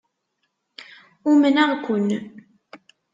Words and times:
Umneɣ-ken. 1.29 2.09